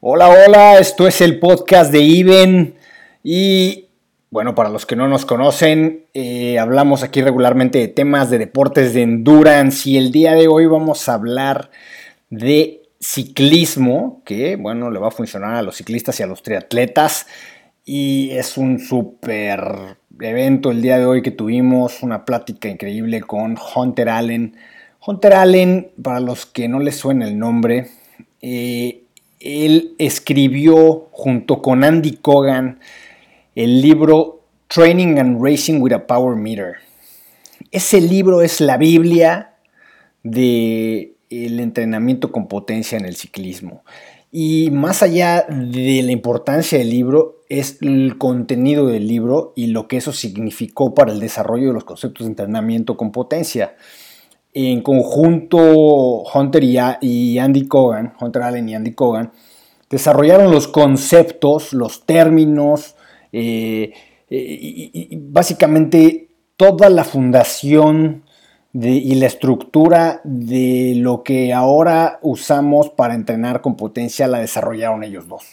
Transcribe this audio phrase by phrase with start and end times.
[0.00, 2.74] Hola, hola, esto es el podcast de Iben
[3.24, 3.86] y
[4.28, 8.92] bueno, para los que no nos conocen, eh, hablamos aquí regularmente de temas de deportes
[8.92, 11.70] de endurance y el día de hoy vamos a hablar
[12.28, 17.26] de ciclismo, que bueno, le va a funcionar a los ciclistas y a los triatletas
[17.86, 23.56] y es un súper evento el día de hoy que tuvimos, una plática increíble con
[23.74, 24.56] Hunter Allen.
[25.06, 27.88] Hunter Allen, para los que no les suena el nombre,
[28.42, 29.05] eh,
[29.46, 32.80] él escribió junto con Andy Cogan
[33.54, 36.74] el libro Training and Racing with a Power Meter.
[37.70, 39.54] Ese libro es la Biblia
[40.22, 43.84] del el entrenamiento con potencia en el ciclismo.
[44.32, 49.86] Y más allá de la importancia del libro, es el contenido del libro y lo
[49.86, 53.76] que eso significó para el desarrollo de los conceptos de entrenamiento con potencia
[54.58, 59.30] en conjunto Hunter y, Andy Cogan, Hunter Allen y Andy Cogan,
[59.90, 62.96] desarrollaron los conceptos, los términos,
[63.32, 63.92] eh,
[64.30, 68.24] y, básicamente toda la fundación
[68.72, 75.28] y la estructura de lo que ahora usamos para entrenar con potencia la desarrollaron ellos
[75.28, 75.44] dos.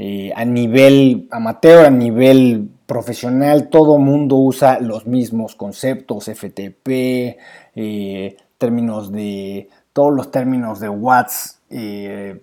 [0.00, 7.36] Eh, a nivel amateur, a nivel profesional, todo mundo usa los mismos conceptos, FTP,
[7.74, 12.40] eh, términos de, todos los términos de watts, eh,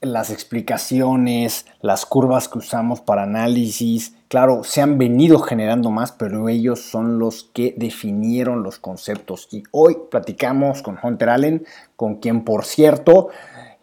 [0.00, 4.16] las explicaciones, las curvas que usamos para análisis.
[4.28, 9.48] Claro, se han venido generando más, pero ellos son los que definieron los conceptos.
[9.50, 13.28] Y hoy platicamos con Hunter Allen, con quien, por cierto,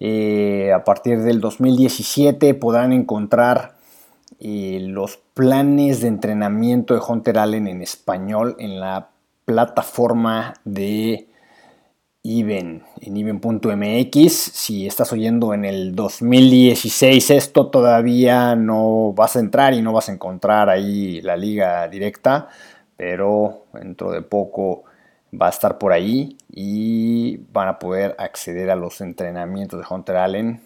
[0.03, 3.75] eh, a partir del 2017 podrán encontrar
[4.39, 9.09] eh, los planes de entrenamiento de Hunter Allen en español en la
[9.45, 11.27] plataforma de
[12.23, 14.31] Even, en Even.mx.
[14.31, 20.09] Si estás oyendo en el 2016 esto, todavía no vas a entrar y no vas
[20.09, 22.47] a encontrar ahí la liga directa,
[22.97, 24.85] pero dentro de poco
[25.39, 30.17] va a estar por ahí y van a poder acceder a los entrenamientos de Hunter
[30.17, 30.61] Allen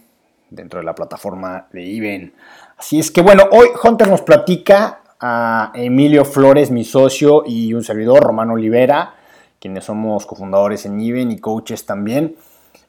[0.50, 2.34] dentro de la plataforma de Even.
[2.78, 7.84] Así es que bueno, hoy Hunter nos platica a Emilio Flores, mi socio, y un
[7.84, 9.16] servidor, Romano Olivera,
[9.59, 12.36] quienes somos cofundadores en Even y coaches también.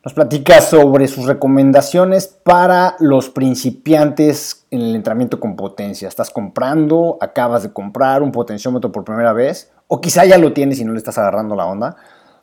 [0.04, 6.06] Nos platica sobre sus recomendaciones para los principiantes en el entrenamiento con potencia.
[6.06, 10.80] Estás comprando, acabas de comprar un potenciómetro por primera vez, o quizá ya lo tienes
[10.80, 11.96] y no le estás agarrando la onda.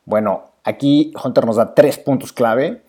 [0.06, 2.84] Bueno, aquí Hunter nos da tres puntos clave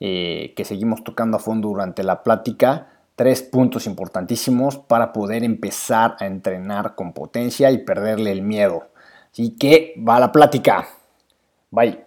[0.00, 2.88] eh, que seguimos tocando a fondo durante la plática.
[3.16, 8.88] Tres puntos importantísimos para poder empezar a entrenar con potencia y perderle el miedo.
[9.32, 10.86] Así que va la plática.
[11.70, 12.04] Bye.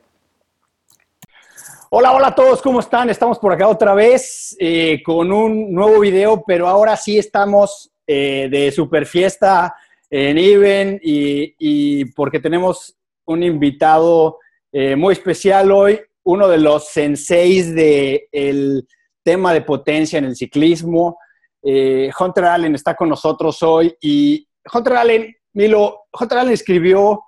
[1.89, 3.09] Hola, hola a todos, ¿cómo están?
[3.09, 8.47] Estamos por acá otra vez eh, con un nuevo video, pero ahora sí estamos eh,
[8.49, 9.75] de super fiesta
[10.11, 12.95] en Even y, porque tenemos
[13.25, 14.37] un invitado
[14.71, 18.87] eh, muy especial hoy, uno de los senseis del
[19.23, 21.17] tema de potencia en el ciclismo.
[21.63, 27.21] Hunter Allen está con nosotros hoy y Hunter Allen, Milo, Hunter Allen escribió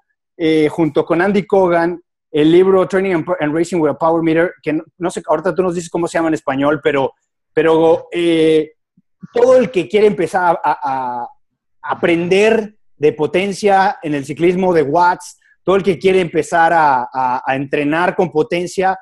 [0.69, 1.99] junto con Andy Cogan
[2.33, 5.75] el libro Training and, Racing with a Power Meter, que no, sé, ahorita tú nos
[5.75, 7.13] dices cómo se llama en español, pero,
[7.53, 8.71] pero eh,
[9.31, 11.27] todo el que quiere empezar a,
[11.83, 18.15] aprender de potencia en el ciclismo de watts, todo el que quiere empezar a, entrenar
[18.15, 18.97] con potencia,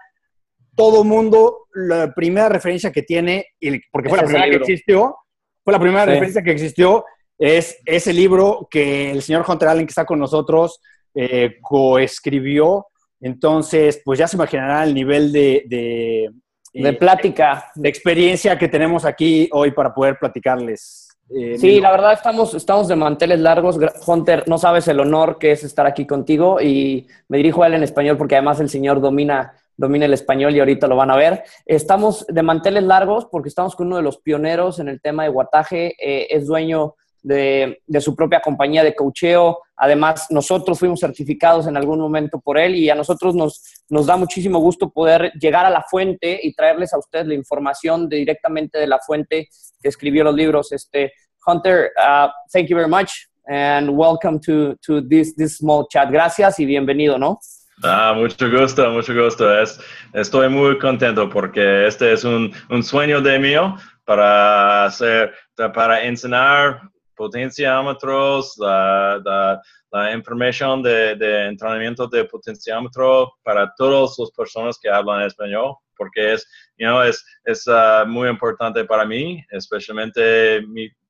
[0.76, 3.48] todo mundo, la primera referencia que tiene,
[3.92, 5.16] porque fue la primera que existió,
[5.64, 7.06] fue la primera referencia que existió,
[7.38, 10.80] es ese libro que el señor Hunter Allen, que está con nosotros,
[11.16, 12.86] eh, coescribió.
[13.20, 16.30] Entonces, pues ya se imaginarán el nivel de, de,
[16.74, 21.11] eh, plática, de experiencia que tenemos aquí hoy para poder platicarles.
[21.34, 23.78] Eh, sí, la verdad estamos, estamos de manteles largos.
[24.06, 27.76] Hunter, no sabes el honor que es estar aquí contigo y me dirijo a él
[27.76, 31.16] en español porque además el señor domina, domina el español y ahorita lo van a
[31.16, 31.44] ver.
[31.66, 35.30] Estamos de manteles largos porque estamos con uno de los pioneros en el tema de
[35.30, 35.96] guataje.
[36.00, 39.60] Eh, es dueño de, su propia compañía de cocheo.
[39.76, 44.18] Además, nosotros fuimos certificados en algún momento por él y a nosotros nos, nos da
[44.18, 48.88] muchísimo gusto poder llegar a la fuente y traerles a ustedes la información directamente de
[48.88, 49.50] la fuente
[49.82, 50.72] que escribió los libros.
[50.72, 51.12] Este,
[51.46, 53.12] Hunter, uh, thank you very much
[53.48, 56.10] and welcome to, to this, this small chat.
[56.12, 57.40] Gracias y bienvenido, ¿no?
[57.84, 59.60] Ah, mucho gusto, mucho gusto.
[59.60, 59.80] Es,
[60.14, 63.76] estoy muy contento porque este es un, un sueño de mío
[64.06, 65.34] para hacer,
[65.74, 69.62] para enseñar potenciómetros, la,
[69.92, 76.34] la, información de, de, entrenamiento de potenciómetro para todas las personas que hablan español, porque
[76.34, 76.48] es,
[76.78, 80.64] you know, es, es uh, muy importante para mí, especialmente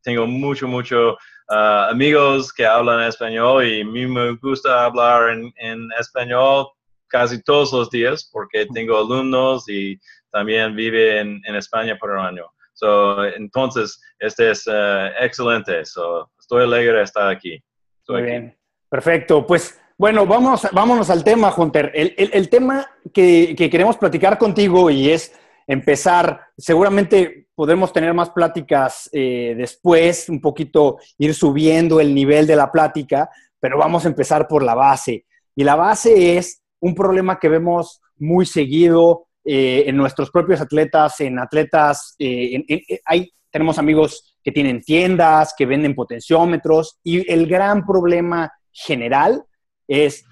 [0.04, 1.14] tengo mucho, mucho
[1.50, 6.68] uh, amigos que hablan español y a mí me gusta hablar en, en español
[7.08, 10.00] casi todos los días porque tengo alumnos y
[10.32, 12.46] también vive en, en España por un año.
[12.82, 15.86] So, entonces, este es uh, excelente.
[15.86, 17.64] So, estoy alegre de estar aquí.
[18.08, 18.58] Muy bien.
[18.90, 19.46] Perfecto.
[19.46, 21.92] Pues bueno, vamos, vámonos al tema, Hunter.
[21.94, 25.32] El, el, el tema que, que, queremos platicar contigo y es
[25.68, 32.56] empezar, seguramente podremos tener más pláticas eh, después, un poquito ir subiendo el nivel de
[32.56, 33.30] la plática,
[33.60, 35.28] pero vamos a empezar por la base.
[35.56, 41.20] Y la base es un problema que vemos muy seguido eh, en nuestros propios atletas,
[41.22, 42.64] en atletas, eh,
[43.06, 49.44] hay, tenemos amigos que tienen tiendas, que venden potenciómetros y el gran problema general
[49.88, 50.24] es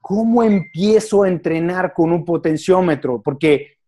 [0.00, 3.78] cómo empiezo a entrenar con un potenciómetro, porque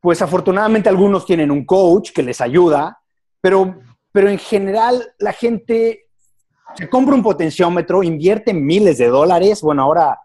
[0.00, 2.98] pues afortunadamente algunos tienen un coach que les ayuda,
[3.40, 3.78] pero,
[4.12, 6.06] pero en general la gente
[6.74, 10.18] se compra un potenciómetro, invierte miles de dólares, bueno, ahora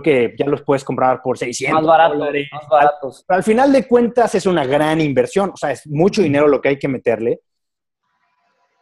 [0.00, 2.48] creo que ya los puedes comprar por 600 más dólares.
[2.52, 3.24] Más baratos.
[3.26, 6.60] Pero al final de cuentas es una gran inversión, o sea, es mucho dinero lo
[6.60, 7.40] que hay que meterle.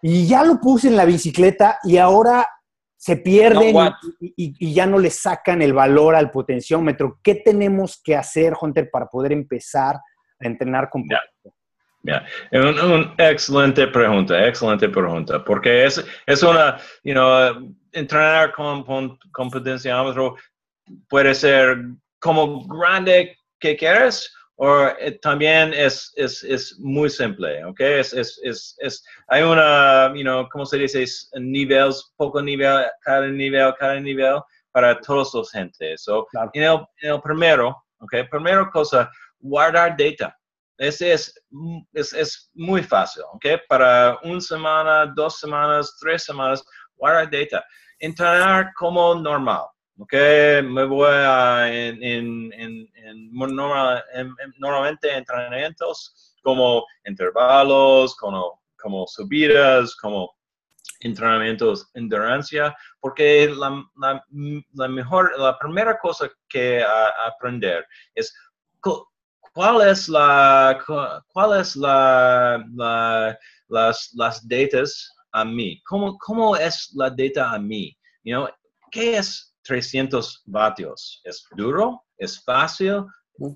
[0.02, 2.46] Y ya lo puse en la bicicleta y ahora
[2.96, 3.74] se pierden
[4.20, 7.18] y, ya no le sacan el valor al potenciómetro.
[7.22, 11.04] ¿Qué tenemos que hacer, Hunter, para poder empezar a entrenar con
[12.02, 12.24] yeah.
[12.52, 19.50] Una excelente pregunta, excelente pregunta, porque es, es una, you know, entrenar con, con, con
[19.50, 20.36] potenciómetro
[21.08, 21.78] puede ser
[22.18, 24.32] como grande que quieres
[24.62, 27.80] o eh, también es, es, es, muy simple, ¿ok?
[27.80, 31.02] Es, es, es, hay una, you know, ¿cómo se dice?
[31.40, 34.38] Niveles, poco nivel, cada nivel, cada nivel
[34.70, 36.02] para todos los gentes.
[36.02, 38.28] So, en, el, en, el, primero, ¿ok?
[38.30, 40.36] Primera cosa, guardar data.
[40.76, 41.42] Ese es,
[41.94, 43.46] es, es muy fácil, ¿ok?
[43.66, 46.62] Para una semana, dos semanas, tres semanas,
[46.96, 47.64] guardar data.
[47.98, 49.62] Entrenar como normal,
[50.00, 50.12] ¿ok?
[50.64, 54.02] Me voy a, en, en, en, normal,
[54.58, 60.34] normalmente entrenamientos como intervalos, como, como subidas, como
[61.00, 64.24] entrenamientos endurancia, porque la, la,
[64.72, 66.82] la, mejor, la primera cosa que
[67.26, 68.34] aprender es
[68.80, 70.78] cuál es la,
[71.32, 73.38] cuál es la, la
[73.68, 78.48] las, las datas a mí, cómo, cómo es la data a mí, you know,
[78.90, 81.20] ¿qué es 300 vatios.
[81.24, 82.04] ¿Es duro?
[82.18, 83.04] ¿Es fácil?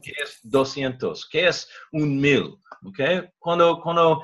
[0.02, 1.28] ¿Qué es 200?
[1.28, 2.56] ¿Qué es un 1000?
[2.86, 3.28] ¿Okay?
[3.38, 4.22] Cuando, cuando,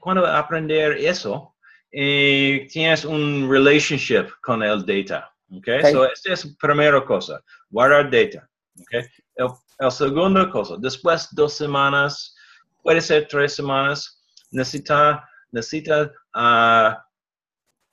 [0.00, 1.54] cuando aprender eso,
[1.92, 5.30] eh, tienes un relationship con el data.
[5.50, 5.78] Okay?
[5.78, 5.92] okay.
[5.92, 8.48] So, esta es la primera cosa, guardar data.
[8.82, 9.04] Okay?
[9.36, 9.48] El,
[9.78, 12.34] el segundo cosa, después dos semanas,
[12.82, 14.20] puede ser tres semanas,
[14.50, 16.94] necesita, necesita uh,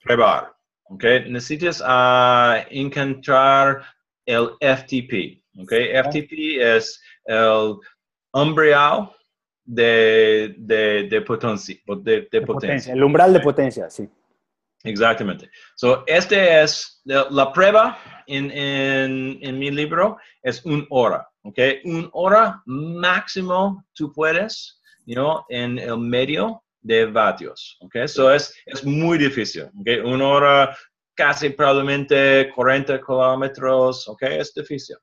[0.03, 0.54] probar.
[0.87, 3.83] Okay, necesitas uh, encontrar
[4.25, 5.41] el FTP.
[5.63, 7.77] Okay, FTP es el
[8.33, 9.11] umbrial
[9.63, 12.93] de, de, de, potencia, de, de potencia.
[12.93, 14.07] El umbral de potencia, sí.
[14.83, 15.49] Exactamente.
[15.75, 17.97] So, este es la, prueba
[18.27, 21.27] en, en, en, mi libro, es una hora.
[21.43, 27.77] Okay, una hora máximo tú puedes, you know, en el medio de vatios.
[27.81, 27.95] ¿ok?
[27.95, 29.63] Eso es, es muy difícil.
[29.63, 30.05] ¿ok?
[30.05, 30.77] Una hora
[31.15, 34.07] casi probablemente 40 kilómetros.
[34.07, 34.21] ¿ok?
[34.23, 34.95] Es difícil.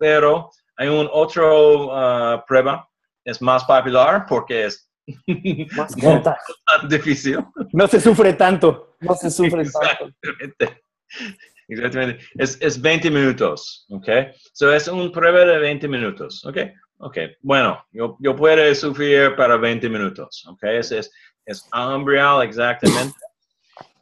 [0.00, 2.88] Pero hay un otro uh, prueba,
[3.24, 4.90] es más popular porque es
[5.76, 7.38] más difícil.
[7.72, 8.96] No se sufre tanto.
[9.00, 10.56] No se sufre Exactamente.
[10.58, 10.80] tanto.
[11.68, 12.24] Exactamente.
[12.36, 14.08] Es, es 20 minutos, ¿ok?
[14.52, 16.58] So es un prueba de 20 minutos, ¿ok?
[16.98, 21.12] Ok, bueno, yo, yo puedo sufrir para 20 minutos, ok, ese es,
[21.44, 23.18] es umbrial exactamente.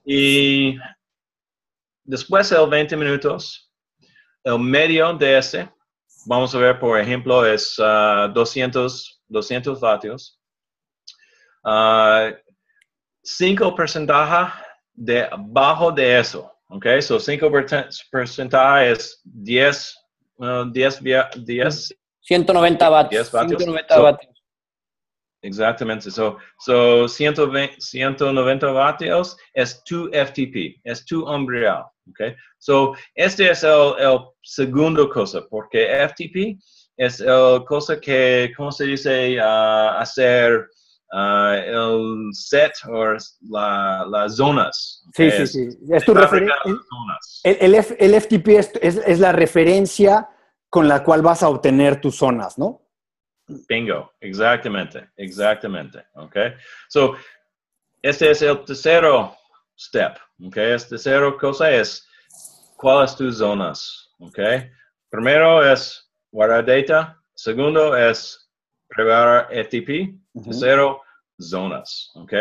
[0.05, 0.77] Y
[2.05, 3.73] después de 20 minutos,
[4.45, 5.69] el medio de ese,
[6.27, 10.41] vamos a ver, por ejemplo, es 200, uh, 200 vatios.
[11.65, 12.33] Uh,
[13.23, 14.53] 5 porcentaje
[14.93, 17.51] de abajo de eso, ok, so 5
[18.13, 19.97] porcentaje es 10,
[20.37, 21.01] uh, 10,
[21.45, 23.31] 10 190 vatios.
[23.31, 24.35] 190 vatios.
[25.43, 26.11] Exactamente.
[26.11, 31.85] So, so 120, 190 vatios es tu FTP, es tu umbrial.
[32.11, 32.35] Okay.
[32.59, 36.59] So, este es el, el segundo cosa, porque FTP
[36.97, 39.39] es el cosa que, ¿cómo se dice?
[39.39, 40.67] Uh, hacer
[41.13, 43.17] uh, el set o
[43.51, 45.05] la, las zonas.
[45.15, 45.69] Sí, sí, sí.
[45.91, 46.57] Es tu referencia.
[47.43, 50.29] El, el, FTP es, es, es, la referencia
[50.75, 52.83] con la cual vas a obtener tus zonas, ¿no?
[53.69, 56.05] Bingo, exactamente, exactamente.
[56.15, 56.37] Ok.
[56.89, 57.15] So,
[58.03, 59.37] este es el tercero
[59.79, 60.17] step.
[60.45, 60.57] Ok.
[60.57, 62.05] Este tercero cosa es,
[62.77, 64.11] ¿cuáles tus zonas?
[64.19, 64.41] Ok.
[65.11, 67.23] Primero es guardar data.
[67.35, 68.51] Segundo es
[68.89, 70.13] preparar FTP.
[70.43, 71.03] Tercero,
[71.39, 72.11] zonas.
[72.17, 72.33] Ok.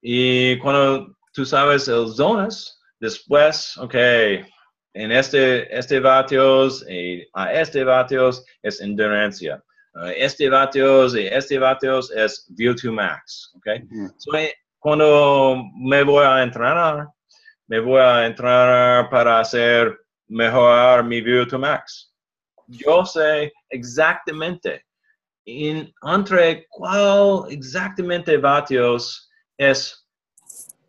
[0.00, 3.96] Y cuando tú sabes el zonas, después, ok,
[4.94, 9.62] en este, este vatios y a este vatios es endurancia.
[9.94, 13.52] Uh, este vatios y este vatios es view to max.
[13.56, 13.66] Ok.
[14.18, 17.08] so, eh, cuando me voy a entrenar,
[17.68, 19.98] me voy a entrenar para hacer
[20.28, 22.12] mejorar mi view to max.
[22.66, 24.84] Yo sé exactamente
[25.46, 30.06] en, entre cuál exactamente vatios es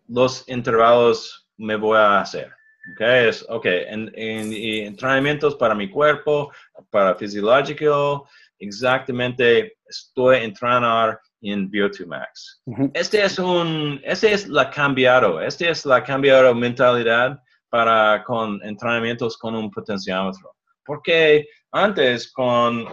[0.07, 2.54] los intervalos me voy a hacer.
[2.93, 6.51] Okay, es, ok, en, en, entrenamientos para mi cuerpo,
[6.91, 8.27] para fisiológico,
[8.59, 12.61] exactamente estoy entrenando en VO2 Max.
[12.93, 17.39] Este es un, este es la cambiado, este es la cambiado mentalidad
[17.69, 20.55] para con entrenamientos con un potenciómetro.
[20.85, 22.85] Porque antes con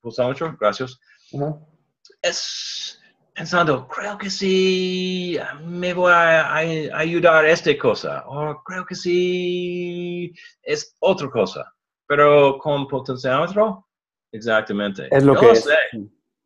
[0.00, 0.98] pulsómetro, gracias,
[2.22, 2.99] es
[3.34, 10.32] pensando, creo que sí, me voy a, ayudar a esta cosa, o creo que sí,
[10.62, 11.72] es otra cosa.
[12.06, 13.86] Pero con potenciómetro,
[14.32, 15.08] exactamente.
[15.10, 15.68] Es lo que es.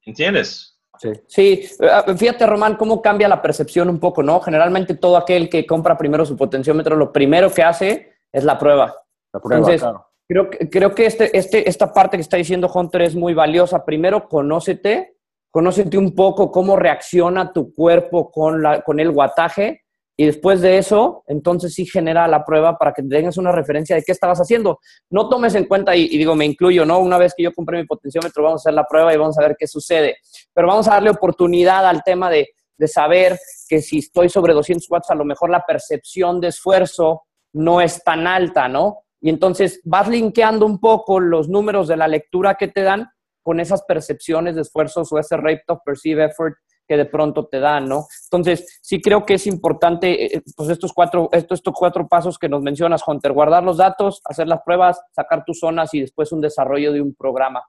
[0.04, 0.78] ¿Entiendes?
[0.98, 1.12] Sí.
[1.26, 4.40] sí, eh, fíjate Román, cómo cambia la percepción un poco, ¿no?
[4.40, 8.94] Generalmente todo aquel que compra primero su potenciómetro, lo primero que hace es la prueba.
[9.32, 10.06] La prueba, Entonces, claro.
[10.26, 13.84] Creo, creo que este, este, esta parte que está diciendo Hunter es muy valiosa.
[13.84, 15.13] Primero, conócete,
[15.54, 19.82] conócete un poco cómo reacciona tu cuerpo con, el guataje
[20.16, 24.02] y después de eso, entonces sí genera la prueba para que tengas una referencia de
[24.02, 24.80] qué estabas haciendo.
[25.10, 26.98] No tomes en cuenta, y, digo, me incluyo, ¿no?
[26.98, 29.42] Una vez que yo compré mi potenciómetro, vamos a hacer la prueba y vamos a
[29.42, 30.16] ver qué sucede.
[30.52, 34.90] Pero vamos a darle oportunidad al tema de, de saber que si estoy sobre 200
[34.90, 39.04] watts, a lo mejor la percepción de esfuerzo no es tan alta, ¿no?
[39.20, 43.08] Y entonces vas linkeando un poco los números de la lectura que te dan
[43.44, 46.54] con esas percepciones de esfuerzos o ese rate of perceived effort
[46.86, 48.06] que de pronto te dan, ¿no?
[48.24, 52.62] Entonces, sí creo que es importante, eh, pues estos cuatro, estos, cuatro pasos que nos
[52.62, 56.92] mencionas, Hunter, guardar los datos, hacer las pruebas, sacar tus zonas y después un desarrollo
[56.92, 57.62] de un programa.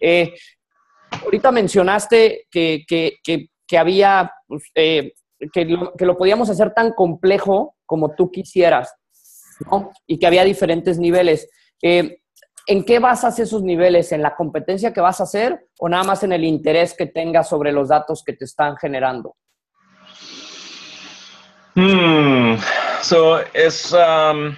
[0.00, 0.32] Eh,
[1.24, 5.12] ahorita mencionaste que, que, que, había, pues, eh,
[5.52, 8.94] que, lo, podíamos hacer tan complejo como tú quisieras.
[10.06, 11.48] Y que había diferentes niveles.
[11.82, 12.21] Eh,
[12.66, 14.12] ¿En qué basas esos niveles?
[14.12, 17.48] ¿En la competencia que vas a hacer o nada más en el interés que tengas
[17.48, 19.36] sobre los datos que te están generando?
[21.74, 22.56] Hmm.
[23.00, 24.54] So, es, um,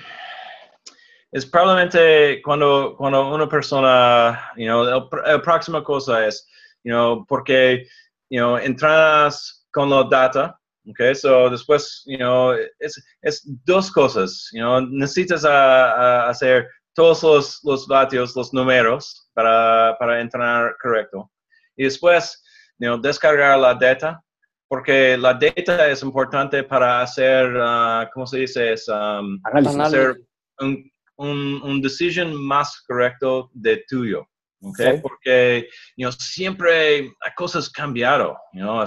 [1.33, 6.47] es probablemente cuando, cuando una persona, you know, la próxima cosa es,
[6.83, 7.87] you know, porque,
[8.29, 10.59] you know, entras con los data,
[10.91, 17.61] Okay, so después, you know, es, es dos cosas, you know, necesitas hacer todos los,
[17.65, 21.31] los vatios, los números para, para entrenar correcto.
[21.77, 22.43] Y después,
[22.79, 24.23] you know, descargar la data,
[24.69, 28.73] porque la data es importante para hacer, uh, ¿cómo se dice?
[28.73, 29.41] Es, um,
[29.81, 30.21] hacer
[30.61, 34.27] un, un, un decision más correcto de tuyo.
[34.67, 34.99] Okay?
[35.03, 38.83] Porque you know, siempre hay cosas cambiado, you know,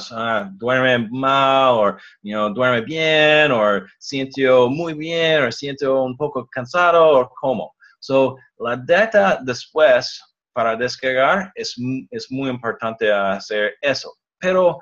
[0.58, 6.48] duerme mal, o you know, duerme bien, o siento muy bien, o siento un poco
[6.48, 7.76] cansado, o cómo.
[8.08, 10.24] So, la data después
[10.54, 11.76] para descargar es,
[12.10, 14.14] es muy importante hacer eso.
[14.40, 14.80] Pero,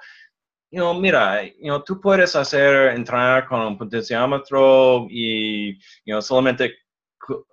[0.70, 5.74] you know, mira, you know, tú puedes hacer, entrenar con un potenciómetro y
[6.06, 6.76] you know, solamente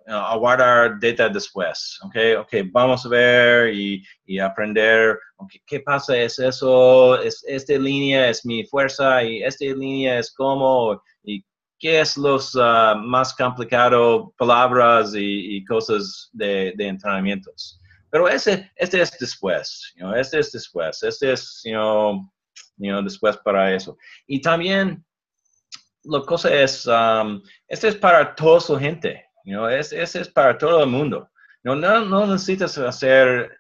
[0.07, 2.17] a guardar data después, ¿ok?
[2.41, 6.15] Ok, vamos a ver y, y aprender, okay, ¿qué pasa?
[6.19, 7.19] ¿Es eso?
[7.23, 9.25] ¿Es esta línea es mi fuerza?
[9.25, 11.03] ¿Y esta línea es cómo?
[11.23, 11.43] ¿Y
[11.83, 17.81] qué es los uh, más complicado palabras y, cosas de, de, entrenamientos?
[18.09, 22.31] Pero ese, este es después, you este es después, este es, you know,
[22.77, 23.97] you know, después para eso.
[24.29, 25.05] Y también,
[26.05, 30.89] la cosa es, um, este es para toda su gente, ese es para todo el
[30.89, 31.29] mundo.
[31.65, 33.51] no, no necesitas ser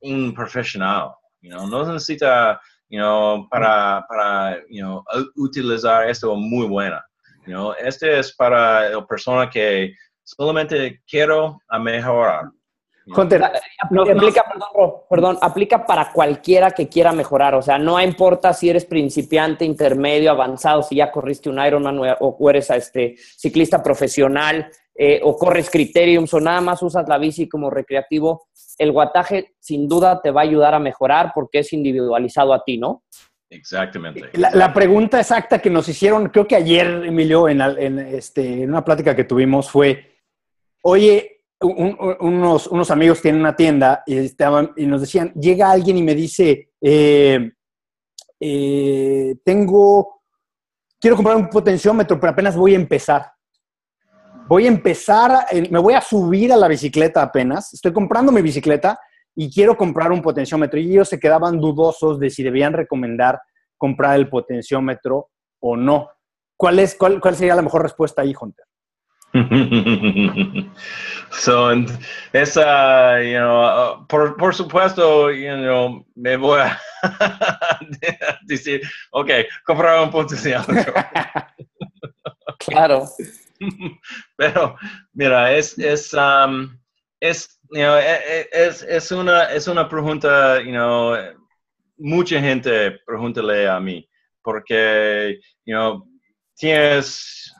[0.00, 1.14] un profesional.
[1.40, 2.58] No necesitas
[2.88, 5.02] you para, para you know,
[5.36, 7.04] utilizar esto muy buena.
[7.44, 12.44] Know, este es para la persona que solamente quiero mejorar.
[13.04, 13.42] Hunter,
[13.80, 14.44] aplica,
[15.10, 17.56] perdón, aplica para cualquiera que quiera mejorar.
[17.56, 22.50] O sea, no importa si eres principiante, intermedio, avanzado, si ya corriste un Ironman o,
[22.50, 27.70] eres este, ciclista profesional eh, o corres criteriums o nada más usas la bici como
[27.70, 28.46] recreativo.
[28.78, 32.78] El guataje sin duda te va a ayudar a mejorar porque es individualizado a ti,
[32.78, 33.02] ¿no?
[33.52, 34.30] Exactamente.
[34.38, 39.14] La, pregunta exacta que nos hicieron, creo que ayer, Emilio, en, este, en una plática
[39.14, 40.16] que tuvimos fue,
[40.82, 46.02] oye, unos, unos, amigos tienen una tienda y, estaban, y nos decían, llega alguien y
[46.02, 47.52] me dice, eh,
[48.40, 50.22] eh, tengo,
[50.98, 53.32] quiero comprar un potenciómetro, pero apenas voy a empezar.
[54.48, 58.98] Voy a empezar, me voy a subir a la bicicleta apenas, estoy comprando mi bicicleta
[59.34, 60.78] y quiero comprar un potenciómetro.
[60.78, 63.40] Y ellos se quedaban dudosos de si debían recomendar
[63.76, 66.10] comprar el potenciómetro o no.
[66.56, 68.64] ¿Cuál, es, cuál, cuál sería la mejor respuesta ahí, Hunter?
[71.30, 71.70] so,
[72.34, 76.78] esa, you know, uh, por, por, supuesto, you know, me voy a
[78.42, 79.30] decir, ok,
[79.64, 80.92] comprar un potenciómetro.
[82.58, 83.08] claro.
[84.36, 84.76] Pero,
[85.14, 86.78] mira, es, es, um,
[87.20, 91.16] es, you know, e, e, es, es, una, es una pregunta, you know,
[91.96, 94.06] mucha gente pregúntale a mí,
[94.42, 96.06] porque, you know,
[96.54, 97.52] tienes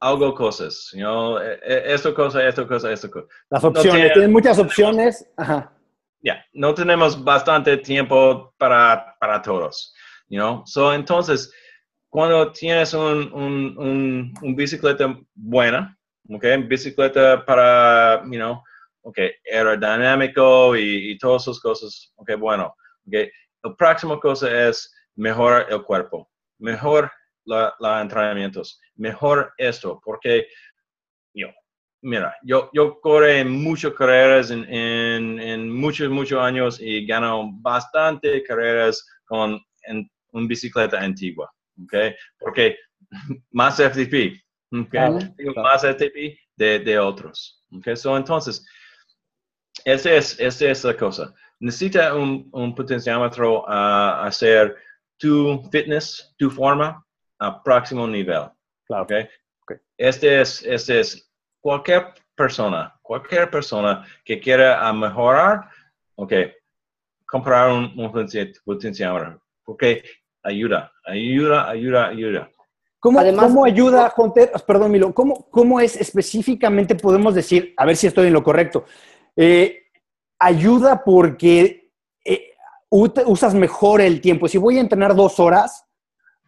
[0.00, 3.26] algo cosas, you know, e, e, esto cosa, esto cosa, esto cosa.
[3.50, 5.26] Las opciones, tienen muchas opciones.
[5.36, 5.72] Ajá.
[6.20, 9.94] Ya, no tenemos bastante tiempo para, para todos,
[10.28, 10.62] you know.
[10.66, 11.50] So, entonces,
[12.10, 15.96] cuando tienes un, un, un, bicicleta buena,
[16.28, 18.62] ok, bicicleta para, you know,
[19.02, 19.18] ok,
[19.52, 22.74] aerodinámico y, y todas esas cosas, ok, bueno,
[23.06, 23.14] ok,
[23.62, 27.10] la próxima cosa es mejorar el cuerpo, mejor
[27.44, 30.46] los entrenamientos, mejor esto, porque
[31.34, 31.48] yo,
[32.02, 39.06] mira, yo, yo corre muchas carreras en, en, muchos, muchos años y gano bastante carreras
[39.24, 41.50] con en, una bicicleta antigua,
[41.82, 42.14] ¿ok?
[42.38, 42.76] Porque
[43.50, 44.36] más FTP,
[44.72, 44.94] ¿ok?
[45.56, 47.96] más FTP de, de otros, ¿ok?
[47.96, 48.64] So, entonces,
[49.84, 51.34] esa es, esa es la cosa.
[51.60, 54.76] Necesita un, un potenciómetro a hacer
[55.16, 57.04] tu fitness, tu forma,
[57.38, 58.50] a próximo nivel.
[58.86, 59.04] Claro.
[59.04, 59.28] Okay?
[59.96, 65.68] Este, es, este es cualquier persona, cualquier persona que quiera mejorar,
[66.14, 66.32] ok,
[67.26, 68.12] comprar un, un
[68.64, 70.02] potenciador, porque
[70.42, 72.50] ayuda, ayuda, ayuda, ayuda.
[73.00, 74.50] ¿Cómo, ¿Cómo, ayuda, Jonter?
[74.66, 78.86] Perdón, Milo, ¿cómo, ¿cómo es específicamente, podemos decir, a ver si estoy en lo correcto?
[79.40, 79.84] Eh,
[80.40, 81.92] ayuda porque
[82.24, 82.50] eh,
[82.90, 84.48] usas mejor el tiempo.
[84.48, 85.84] Si voy a entrenar dos horas,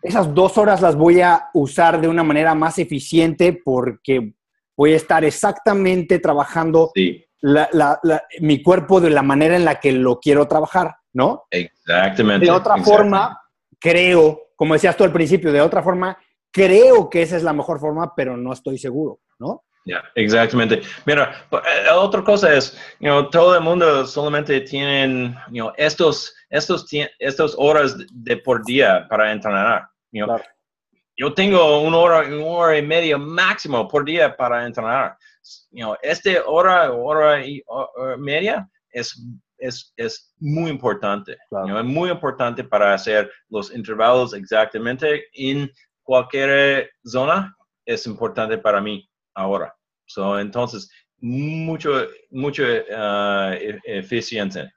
[0.02, 4.34] esas dos horas las voy a usar de una manera más eficiente porque
[4.76, 6.90] voy a estar exactamente trabajando
[8.40, 11.44] mi cuerpo de la manera en la que lo quiero trabajar, ¿no?
[11.48, 12.46] Exactamente.
[12.46, 13.40] De otra forma,
[13.78, 16.18] creo, como decías tú al principio, de otra forma,
[16.50, 19.62] creo que esa es la mejor forma, pero no estoy seguro, ¿no?
[19.86, 20.82] Ya, exactamente.
[21.06, 26.86] Mira, eh, otra cosa es, you todo el mundo solamente tiene you estos, estos,
[27.18, 29.88] estos horas de por día para entrenar.
[31.16, 35.16] Yo tengo una hora, una hora y media máximo por día para entrenar.
[35.70, 37.62] You este hora, hora y
[38.18, 39.18] media es,
[39.58, 41.32] es, es muy importante.
[41.32, 45.70] es muy importante para hacer los intervalos exactamente en
[46.02, 47.56] cualquier zona.
[47.86, 49.74] Es importante para mí ahora.
[50.06, 50.90] So, entonces,
[51.20, 51.90] mucho,
[52.30, 54.70] mucho uh, eficiente.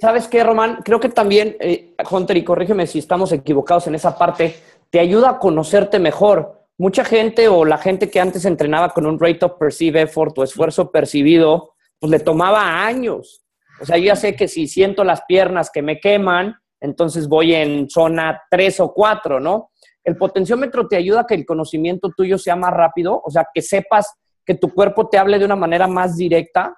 [0.00, 0.78] ¿Sabes qué, Román?
[0.84, 4.56] Creo que también, eh, Hunter, y corrígeme si estamos equivocados en esa parte,
[4.90, 6.62] te ayuda a conocerte mejor.
[6.78, 10.44] Mucha gente o la gente que antes entrenaba con un rate of perceived effort o
[10.44, 13.44] esfuerzo percibido, pues le tomaba años.
[13.80, 17.54] O sea, yo ya sé que si siento las piernas que me queman, entonces voy
[17.54, 19.72] en zona 3 o 4, ¿no?
[20.04, 23.62] El potenciómetro te ayuda a que el conocimiento tuyo sea más rápido, o sea, que
[23.62, 24.14] sepas
[24.44, 26.74] que tu cuerpo te hable de una manera más directa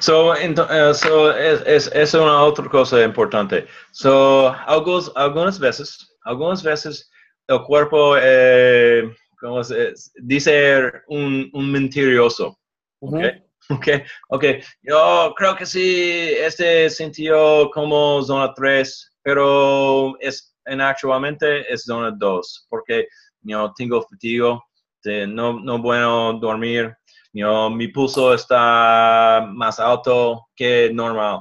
[0.00, 3.66] So, uh, so es, es, una otra cosa importante.
[3.92, 7.08] So, algunos, algunas veces, algunas veces
[7.46, 9.04] el cuerpo, eh,
[9.40, 12.58] ¿cómo se, dice un, un mentiroso.
[13.00, 13.42] Okay.
[13.70, 14.60] Okay, okay.
[14.82, 22.10] Yo creo que sí, este sintió como zona 3, pero es, en actualmente es zona
[22.10, 23.06] 2, porque
[23.40, 24.62] yo tengo fatigo,
[25.04, 26.94] no, no bueno dormir,
[27.32, 31.40] you mi pulso está más alto que normal,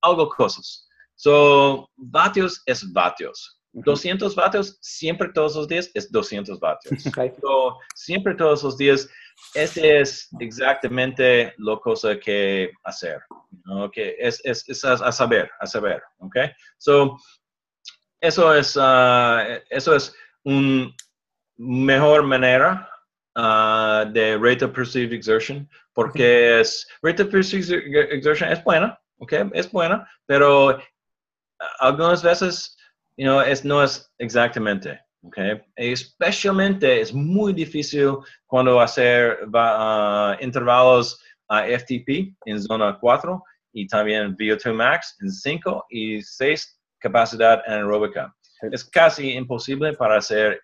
[0.00, 0.88] algo cosas.
[1.16, 3.56] So, vatios es vatios.
[3.72, 6.94] 200 vatios, siempre todos los días es 200 vatios.
[7.94, 9.08] siempre todos los días,
[9.54, 13.20] ese es exactamente lo cosa que hacer,
[13.92, 16.36] que es, es, a, saber, a saber, ¿ok?
[16.78, 17.16] So,
[18.20, 20.90] eso es, uh, eso es una
[21.56, 22.88] mejor manera
[23.36, 27.72] uh, de rate of perceived exertion, porque es, rate of perceived
[28.12, 29.32] exertion es buena, ¿ok?
[29.52, 30.78] Es buena, pero
[31.80, 32.76] algunas veces
[33.16, 34.98] you know, es, no es exactamente.
[35.26, 35.60] Okay.
[35.74, 44.36] Especialmente es muy difícil cuando hacer uh, intervalos a FTP en zona 4 y también
[44.36, 48.34] VO2 max en 5 y 6 capacidad anaeróbica.
[48.72, 50.60] Es casi imposible para hacer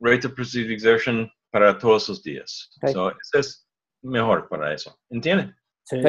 [0.00, 2.70] rate of perceived exertion para todos los días.
[2.92, 3.68] So, es
[4.02, 4.98] mejor para eso.
[5.10, 5.54] ¿Entienden?
[5.84, 6.00] Sí.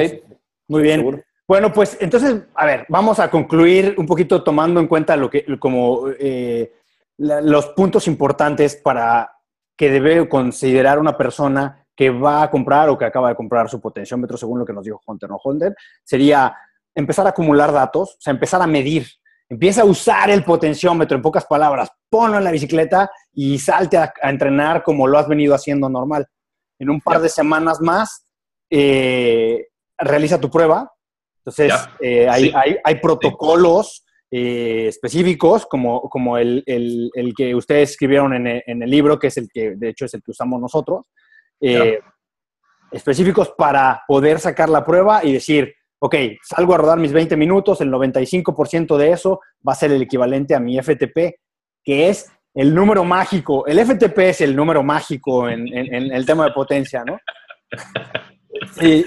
[0.68, 1.24] Muy bien.
[1.46, 5.44] Bueno, pues entonces, a ver, vamos a concluir un poquito tomando en cuenta lo que,
[5.58, 6.72] como eh,
[7.18, 9.30] los puntos importantes para
[9.76, 13.80] que debe considerar una persona que va a comprar o que acaba de comprar su
[13.80, 15.38] potenciómetro, según lo que nos dijo Hunter, ¿no?
[15.42, 16.56] Hunter, sería
[16.94, 19.06] empezar a acumular datos, o sea, empezar a medir.
[19.48, 24.12] Empieza a usar el potenciómetro, en pocas palabras, ponlo en la bicicleta y salte a,
[24.22, 26.26] entrenar como lo has venido haciendo normal.
[26.78, 28.24] En un par de semanas más,
[28.70, 29.66] eh,
[29.98, 30.90] realiza tu prueba,
[31.44, 36.64] entonces, eh, hay, protocolos eh, específicos, como, como el,
[37.36, 40.30] que ustedes escribieron en el, libro, que es el que, de hecho, es el que
[40.30, 41.06] usamos nosotros,
[41.60, 41.98] eh,
[42.90, 47.80] específicos para poder sacar la prueba y decir, ok, salgo a rodar mis 20 minutos,
[47.80, 51.40] el 95% de eso va a ser el equivalente a mi FTP,
[51.82, 53.66] que es el número mágico.
[53.66, 57.18] El FTP es el número mágico en, en el tema de potencia, ¿no?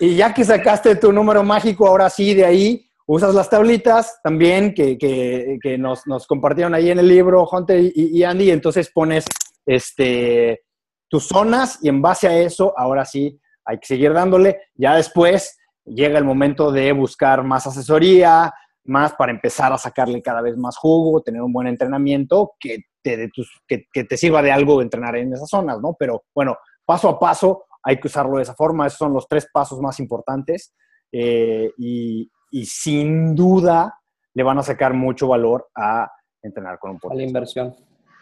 [0.00, 4.74] Y ya que sacaste tu número mágico, ahora sí, de ahí usas las tablitas también
[4.74, 9.24] que, que, nos, nos, compartieron ahí en el libro Hunter y, y, Andy, entonces pones
[9.64, 10.64] este,
[11.08, 14.58] tus zonas y en base a eso, ahora sí, hay que seguir dándole.
[14.74, 15.56] Ya después
[15.86, 18.52] llega el momento de buscar más asesoría,
[18.84, 23.30] más para empezar a sacarle cada vez más jugo, tener un buen entrenamiento que te,
[23.66, 25.96] que, que te sirva de algo entrenar en esas zonas, ¿no?
[25.98, 28.86] Pero bueno, paso a paso, hay que usarlo de esa forma.
[28.86, 30.74] Esos son los tres pasos más importantes
[31.12, 32.30] eh, y,
[32.64, 34.00] sin duda
[34.32, 36.10] le van a sacar mucho valor a
[36.42, 37.12] entrenar con un poco.
[37.12, 37.74] A la inversión.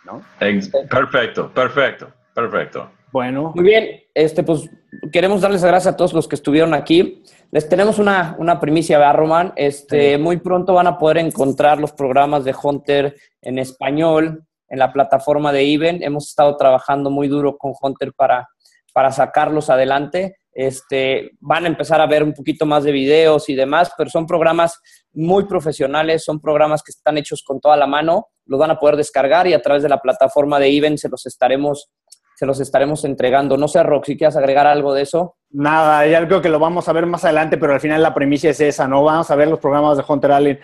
[0.04, 0.22] ¿no?
[0.38, 2.90] Perfecto, perfecto, perfecto.
[3.12, 3.52] Bueno.
[3.54, 4.68] Muy bien, este, pues
[5.12, 7.22] queremos darles las gracias a todos los que estuvieron aquí.
[7.54, 9.52] Les tenemos una, una primicia, ¿verdad, Román?
[9.54, 14.92] Este, Muy pronto van a poder encontrar los programas de Hunter en español en la
[14.92, 16.02] plataforma de Even.
[16.02, 18.48] Hemos estado trabajando muy duro con Hunter para
[18.94, 20.38] para sacarlos adelante.
[20.52, 24.24] Este, van a empezar a ver un poquito más de videos y demás, pero son
[24.24, 24.80] programas
[25.12, 28.96] muy profesionales, son programas que están hechos con toda la mano, los van a poder
[28.96, 31.90] descargar y a través de la plataforma de Even se los estaremos,
[32.44, 33.56] se los estaremos entregando.
[33.56, 35.36] No sé, Rox, si quieres agregar algo de eso.
[35.50, 38.50] Nada, hay algo que lo vamos a ver más adelante, pero al final la premisa
[38.50, 39.02] es esa, ¿no?
[39.02, 40.60] Vamos a ver los programas de Hunter Allen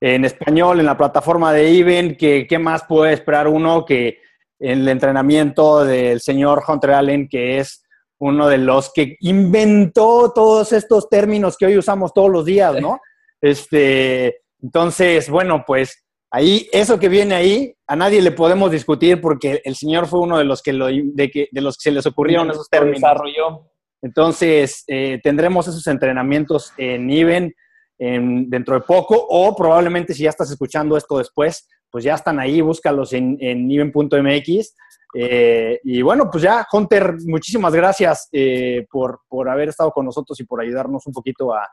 [0.00, 4.18] en español, en la plataforma de Even, que qué más puede esperar uno que
[4.60, 7.84] el entrenamiento del señor Hunter Allen, que es
[8.18, 13.00] uno de los que inventó todos estos términos que hoy usamos todos los días, ¿no?
[13.38, 19.60] Este, entonces, bueno, pues ahí, eso que viene ahí, a nadie le podemos discutir porque
[19.64, 22.06] el señor fue uno de los que, lo, de, que, de los que se les
[22.06, 23.00] ocurrieron esos términos.
[23.00, 23.70] Desarrolló.
[24.02, 27.54] Entonces, eh, tendremos esos entrenamientos en IBEN
[27.98, 32.60] dentro de poco o probablemente si ya estás escuchando esto después, pues ya están ahí,
[32.60, 34.74] búscalos en, en even.mx.
[35.14, 40.38] Eh, y bueno, pues ya, Hunter, muchísimas gracias eh, por, por haber estado con nosotros
[40.40, 41.66] y por ayudarnos un poquito a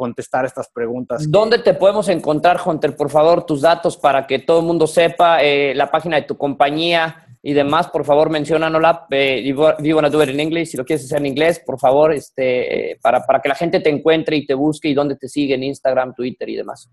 [0.00, 1.30] contestar estas preguntas.
[1.30, 2.96] ¿Dónde te podemos encontrar, Hunter?
[2.96, 6.38] Por favor, tus datos para que todo el mundo sepa, eh, la página de tu
[6.38, 9.08] compañía y demás, por favor, menciónanosla.
[9.10, 9.54] Eh, you,
[9.94, 13.26] wanna do it in English, si lo quieres hacer en inglés, por favor, este, para,
[13.26, 16.14] para que la gente te encuentre y te busque y dónde te sigue en Instagram,
[16.14, 16.88] Twitter y demás.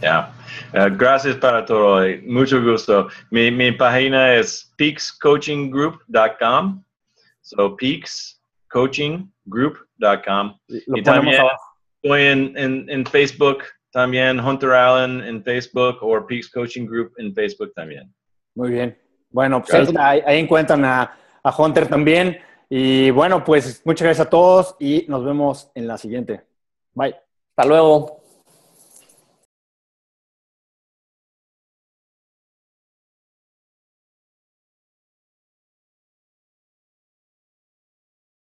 [0.00, 0.34] Ya,
[0.72, 2.04] eh, gracias para todo.
[2.26, 3.06] Mucho gusto.
[3.30, 6.82] Mi, mi página es peakscoachinggroup.com.
[7.42, 10.58] So, peakscoachinggroup.com.
[10.68, 11.42] Y también
[12.14, 13.58] estoy en, en, en, Facebook,
[13.90, 18.12] también Hunter Allen en Facebook o Peaks Coaching Group en Facebook también.
[18.54, 18.98] Muy bien.
[19.30, 22.38] Bueno, pues ahí, ahí, encuentran a, a Hunter también.
[22.70, 26.42] Y bueno, pues muchas gracias a todos y nos vemos en la siguiente.
[26.94, 27.16] Bye.
[27.56, 28.17] Hasta luego.